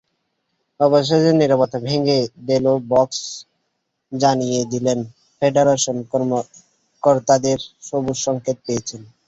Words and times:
অবশেষে 0.79 1.31
নীরবতা 1.39 1.77
ভেঙে 1.85 2.17
দেল 2.47 2.65
বস্ক 2.91 3.21
জানিয়ে 4.11 4.59
দিলেন, 4.71 4.99
ফেডারেশন 5.37 5.97
কর্তাদের 7.03 7.57
সবুজসংকেত 7.87 8.57
পেয়েছেন। 8.65 9.01